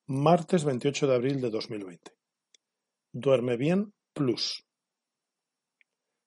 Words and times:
Martes 0.09 0.65
28 0.65 1.07
de 1.07 1.15
abril 1.15 1.43
de 1.43 1.51
2020. 1.51 2.11
Duerme 3.15 3.59
bien 3.59 3.93
plus. 4.15 4.63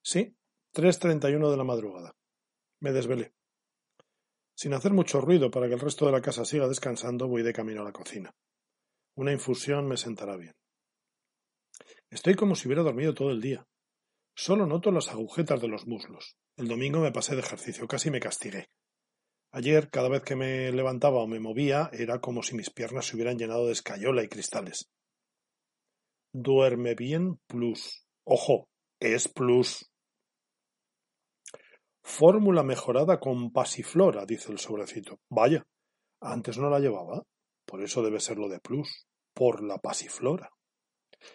Sí, 0.04 0.36
3.31 0.76 1.50
de 1.50 1.58
la 1.58 1.64
madrugada. 1.64 2.12
Me 2.80 2.92
desvelé. 2.92 3.32
Sin 4.56 4.74
hacer 4.74 4.94
mucho 4.94 5.22
ruido 5.22 5.50
para 5.50 5.68
que 5.68 5.74
el 5.74 5.80
resto 5.80 6.06
de 6.06 6.12
la 6.12 6.22
casa 6.22 6.46
siga 6.46 6.68
descansando, 6.68 7.28
voy 7.28 7.44
de 7.44 7.54
camino 7.54 7.82
a 7.82 7.86
la 7.86 7.92
cocina. 7.92 8.34
Una 9.16 9.32
infusión 9.32 9.88
me 9.88 9.98
sentará 9.98 10.38
bien. 10.38 10.54
Estoy 12.10 12.36
como 12.36 12.56
si 12.56 12.68
hubiera 12.68 12.84
dormido 12.84 13.14
todo 13.14 13.32
el 13.32 13.42
día. 13.42 13.66
Solo 14.36 14.66
noto 14.66 14.92
las 14.92 15.10
agujetas 15.10 15.62
de 15.62 15.68
los 15.68 15.88
muslos. 15.88 16.38
El 16.58 16.68
domingo 16.68 17.00
me 17.00 17.12
pasé 17.12 17.36
de 17.36 17.42
ejercicio, 17.42 17.88
casi 17.88 18.12
me 18.12 18.20
castigué. 18.20 18.70
Ayer, 19.52 19.90
cada 19.90 20.08
vez 20.08 20.24
que 20.24 20.36
me 20.36 20.72
levantaba 20.72 21.20
o 21.20 21.28
me 21.28 21.40
movía, 21.40 21.90
era 21.92 22.22
como 22.22 22.42
si 22.42 22.56
mis 22.56 22.70
piernas 22.70 23.06
se 23.06 23.16
hubieran 23.16 23.38
llenado 23.38 23.66
de 23.66 23.74
escayola 23.74 24.24
y 24.24 24.30
cristales. 24.30 24.90
Duerme 26.34 26.96
bien 26.96 27.38
plus. 27.48 28.06
Ojo, 28.24 28.70
es 29.00 29.28
plus. 29.28 29.91
Fórmula 32.04 32.64
mejorada 32.64 33.20
con 33.20 33.52
pasiflora, 33.52 34.26
dice 34.26 34.52
el 34.52 34.60
sobrecito. 34.60 35.20
Vaya, 35.30 35.64
antes 36.20 36.58
no 36.58 36.70
la 36.70 36.80
llevaba. 36.80 37.24
Por 37.66 37.82
eso 37.84 38.02
debe 38.02 38.20
ser 38.20 38.38
lo 38.38 38.50
de 38.50 38.60
plus. 38.60 39.06
Por 39.34 39.64
la 39.64 39.78
pasiflora. 39.78 40.50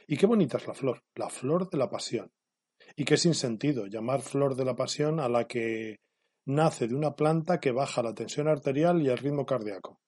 Y 0.06 0.16
qué 0.16 0.26
bonita 0.26 0.58
es 0.58 0.66
la 0.66 0.74
flor, 0.74 1.02
la 1.14 1.30
flor 1.30 1.70
de 1.70 1.78
la 1.78 1.88
pasión. 1.88 2.30
Y 2.94 3.04
qué 3.04 3.16
sin 3.16 3.34
sentido 3.34 3.86
llamar 3.86 4.20
flor 4.20 4.54
de 4.54 4.64
la 4.64 4.76
pasión 4.76 5.20
a 5.20 5.28
la 5.28 5.46
que 5.46 5.96
nace 6.46 6.88
de 6.88 6.94
una 6.94 7.14
planta 7.14 7.60
que 7.60 7.72
baja 7.72 8.02
la 8.02 8.14
tensión 8.14 8.48
arterial 8.48 9.02
y 9.02 9.08
el 9.08 9.18
ritmo 9.18 9.46
cardíaco. 9.46 10.00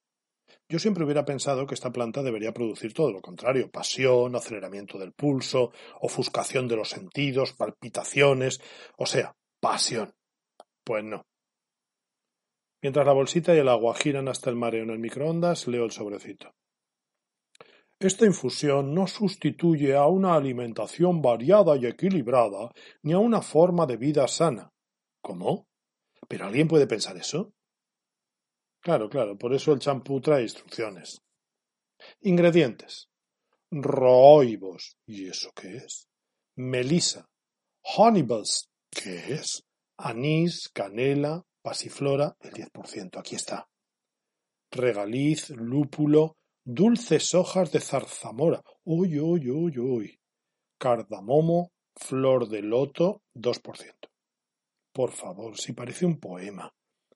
Yo 0.69 0.79
siempre 0.79 1.05
hubiera 1.05 1.25
pensado 1.25 1.67
que 1.67 1.75
esta 1.75 1.91
planta 1.93 2.23
debería 2.23 2.53
producir 2.53 2.93
todo 2.93 3.11
lo 3.11 3.21
contrario, 3.21 3.71
pasión, 3.71 4.35
aceleramiento 4.37 4.99
del 4.99 5.13
pulso, 5.13 5.73
ofuscación 6.01 6.69
de 6.69 6.77
los 6.77 6.91
sentidos, 6.91 7.53
palpitaciones, 7.55 8.61
o 8.97 9.07
sea, 9.07 9.35
pasión. 9.61 10.15
Pues 10.89 11.05
no. 11.05 11.27
Mientras 12.81 13.05
la 13.05 13.13
bolsita 13.13 13.55
y 13.55 13.59
el 13.59 13.69
agua 13.69 13.95
giran 13.95 14.27
hasta 14.27 14.49
el 14.49 14.57
mareo 14.57 14.85
en 14.85 14.91
el 14.91 14.99
microondas, 14.99 15.69
leo 15.69 15.85
el 15.85 15.91
sobrecito. 15.91 16.55
Esta 18.01 18.25
infusión 18.25 18.95
no 18.95 19.07
sustituye 19.07 19.95
a 19.95 20.07
una 20.07 20.35
alimentación 20.35 21.21
variada 21.21 21.77
y 21.77 21.85
equilibrada 21.85 22.71
ni 23.03 23.13
a 23.13 23.19
una 23.19 23.43
forma 23.43 23.85
de 23.85 23.99
vida 23.99 24.27
sana. 24.29 24.73
¿Cómo? 25.21 25.67
¿Pero 26.27 26.47
alguien 26.47 26.69
puede 26.69 26.87
pensar 26.87 27.19
eso? 27.19 27.53
Claro, 28.81 29.11
claro, 29.11 29.37
por 29.37 29.53
eso 29.53 29.75
el 29.75 29.81
champú 29.81 30.23
trae 30.23 30.41
instrucciones. 30.41 31.21
Ingredientes. 32.23 33.11
Roibos. 33.71 34.97
¿Y 35.05 35.29
eso 35.29 35.51
qué 35.55 35.77
es? 35.77 36.09
Melisa. 36.57 37.27
Honeybus. 37.83 38.71
¿Qué 38.91 39.35
es? 39.35 39.68
Anís, 39.99 40.69
canela, 40.69 41.45
pasiflora, 41.61 42.37
el 42.41 42.53
10%. 42.53 43.19
Aquí 43.19 43.35
está. 43.35 43.69
Regaliz, 44.71 45.51
lúpulo, 45.51 46.37
dulces 46.65 47.35
hojas 47.35 47.73
de 47.73 47.81
zarzamora. 47.81 48.63
Uy, 48.85 49.19
uy, 49.19 49.51
uy, 49.51 49.79
uy. 49.79 50.21
Cardamomo, 50.79 51.73
flor 51.97 52.49
de 52.49 52.63
loto, 52.63 53.23
2%. 53.35 54.09
Por 54.93 55.11
favor, 55.11 55.59
si 55.59 55.73
parece 55.73 56.07
un 56.07 56.21
poema. 56.21 56.73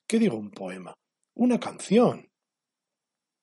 ¿Qué 0.06 0.18
digo 0.18 0.36
un 0.36 0.50
poema? 0.50 0.92
Una 1.34 1.60
canción. 1.60 2.28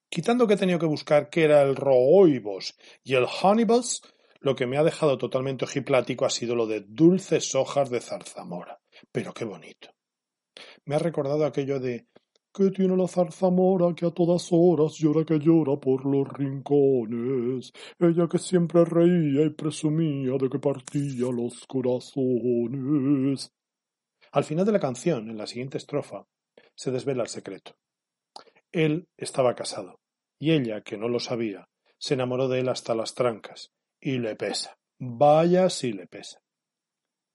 Quitando 0.10 0.48
que 0.48 0.56
he 0.56 0.58
tenido 0.58 0.80
que 0.80 0.86
buscar 0.86 1.30
qué 1.30 1.46
era 1.46 1.62
el 1.62 1.78
rooibos 1.78 2.76
y 3.04 3.16
el 3.16 3.26
honeybus, 3.26 4.02
lo 4.42 4.56
que 4.56 4.66
me 4.66 4.78
ha 4.78 4.84
dejado 4.84 5.18
totalmente 5.18 5.66
ojiplático 5.66 6.26
ha 6.26 6.30
sido 6.30 6.56
lo 6.56 6.68
de 6.68 6.82
dulces 6.82 7.56
hojas 7.56 7.90
de 7.90 8.02
zarzamora. 8.02 8.80
Pero 9.12 9.34
qué 9.34 9.46
bonito. 9.46 9.90
Me 10.86 10.96
ha 10.96 11.00
recordado 11.00 11.46
aquello 11.46 11.80
de 11.80 12.08
que 12.54 12.72
tiene 12.72 12.98
la 12.98 13.08
zarzamora 13.08 13.94
que 13.96 14.08
a 14.08 14.12
todas 14.12 14.50
horas 14.52 14.96
llora 14.96 15.24
que 15.24 15.40
llora 15.40 15.80
por 15.80 16.06
los 16.06 16.28
rincones, 16.28 17.72
ella 18.00 18.28
que 18.28 18.40
siempre 18.40 18.84
reía 18.86 19.46
y 19.46 19.52
presumía 19.52 20.34
de 20.40 20.50
que 20.50 20.60
partía 20.60 21.32
los 21.32 21.66
corazones. 21.68 23.52
Al 24.32 24.44
final 24.44 24.66
de 24.66 24.72
la 24.72 24.80
canción, 24.80 25.30
en 25.30 25.38
la 25.38 25.48
siguiente 25.48 25.78
estrofa, 25.78 26.26
se 26.76 26.92
desvela 26.92 27.24
el 27.24 27.30
secreto. 27.30 27.76
Él 28.72 29.08
estaba 29.18 29.56
casado, 29.56 30.00
y 30.40 30.52
ella, 30.52 30.82
que 30.82 30.98
no 30.98 31.08
lo 31.08 31.20
sabía, 31.20 31.68
se 31.98 32.14
enamoró 32.14 32.48
de 32.48 32.60
él 32.60 32.70
hasta 32.70 32.96
las 32.96 33.14
trancas, 33.14 33.72
y 34.00 34.20
le 34.20 34.36
pesa. 34.36 34.78
Vaya 35.00 35.70
si 35.70 35.94
le 35.94 36.08
pesa. 36.08 36.40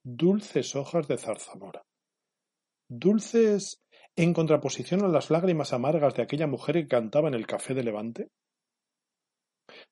Dulces 0.07 0.77
hojas 0.77 1.09
de 1.09 1.17
zarzamora. 1.17 1.83
Dulces 2.91 3.83
en 4.17 4.35
contraposición 4.35 5.03
a 5.03 5.09
las 5.09 5.31
lágrimas 5.31 5.73
amargas 5.73 6.15
de 6.15 6.23
aquella 6.23 6.47
mujer 6.47 6.75
que 6.75 6.89
cantaba 6.89 7.29
en 7.29 7.35
el 7.35 7.47
café 7.47 7.73
de 7.73 7.83
Levante? 7.83 8.31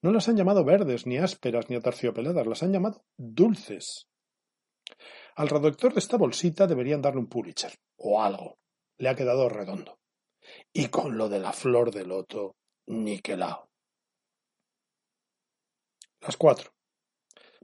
No 0.03 0.13
las 0.13 0.29
han 0.29 0.37
llamado 0.37 0.67
verdes, 0.67 1.07
ni 1.07 1.17
ásperas, 1.17 1.71
ni 1.71 1.77
aterciopeladas, 1.77 2.47
las 2.47 2.63
han 2.63 2.73
llamado 2.73 3.07
dulces. 3.17 4.07
Al 5.35 5.49
redactor 5.49 5.95
de 5.95 6.01
esta 6.01 6.19
bolsita 6.19 6.67
deberían 6.67 7.01
darle 7.01 7.21
un 7.21 7.29
Pulitzer, 7.29 7.73
o 7.97 8.23
algo. 8.23 8.59
Le 8.99 9.09
ha 9.09 9.17
quedado 9.17 9.49
redondo. 9.49 9.99
Y 10.75 10.89
con 10.89 11.17
lo 11.17 11.31
de 11.31 11.39
la 11.39 11.55
flor 11.55 11.91
de 11.91 12.05
loto, 12.05 12.57
niquelao. 12.87 13.71
Las 16.21 16.37
cuatro. 16.37 16.71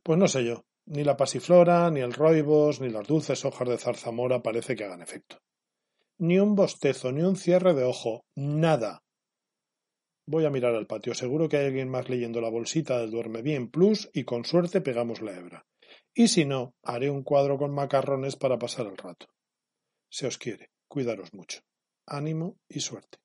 Pues 0.02 0.18
no 0.18 0.26
sé 0.26 0.44
yo, 0.46 0.64
ni 0.88 1.04
la 1.04 1.16
pasiflora, 1.16 1.90
ni 1.90 2.00
el 2.00 2.14
roibos, 2.14 2.80
ni 2.80 2.88
las 2.88 3.06
dulces 3.06 3.44
hojas 3.44 3.68
de 3.68 3.78
zarzamora 3.78 4.42
parece 4.42 4.74
que 4.74 4.84
hagan 4.84 5.02
efecto. 5.02 5.40
Ni 6.18 6.38
un 6.38 6.54
bostezo, 6.54 7.12
ni 7.12 7.22
un 7.22 7.36
cierre 7.36 7.74
de 7.74 7.84
ojo, 7.84 8.24
nada. 8.34 9.02
Voy 10.26 10.46
a 10.46 10.50
mirar 10.50 10.74
al 10.74 10.86
patio, 10.86 11.14
seguro 11.14 11.48
que 11.48 11.58
hay 11.58 11.66
alguien 11.66 11.88
más 11.88 12.08
leyendo 12.08 12.40
la 12.40 12.50
bolsita 12.50 12.98
del 12.98 13.10
Duerme 13.10 13.42
Bien 13.42 13.70
Plus 13.70 14.10
y 14.12 14.24
con 14.24 14.44
suerte 14.44 14.80
pegamos 14.80 15.20
la 15.20 15.36
hebra. 15.36 15.66
Y 16.14 16.28
si 16.28 16.44
no, 16.44 16.74
haré 16.82 17.10
un 17.10 17.22
cuadro 17.22 17.58
con 17.58 17.72
macarrones 17.72 18.36
para 18.36 18.58
pasar 18.58 18.86
el 18.86 18.96
rato. 18.96 19.26
Se 20.10 20.26
os 20.26 20.38
quiere, 20.38 20.70
cuidaros 20.88 21.32
mucho. 21.34 21.60
Ánimo 22.06 22.58
y 22.68 22.80
suerte. 22.80 23.18